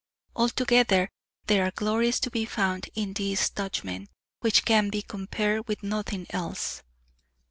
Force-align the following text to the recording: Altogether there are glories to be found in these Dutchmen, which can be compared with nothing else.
Altogether 0.35 1.09
there 1.45 1.63
are 1.63 1.69
glories 1.69 2.19
to 2.21 2.31
be 2.31 2.43
found 2.43 2.89
in 2.95 3.13
these 3.13 3.51
Dutchmen, 3.51 4.07
which 4.39 4.65
can 4.65 4.89
be 4.89 5.03
compared 5.03 5.67
with 5.67 5.83
nothing 5.83 6.25
else. 6.31 6.81